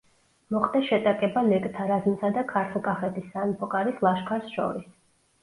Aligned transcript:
მოხდა 0.53 0.79
შეტაკება 0.85 1.43
ლეკთა 1.49 1.85
რაზმსა 1.91 2.31
და 2.39 2.45
ქართლ-კახეთის 2.53 3.29
სამეფო 3.35 3.71
კარის 3.77 4.03
ლაშქარს 4.09 4.51
შორის. 4.57 4.91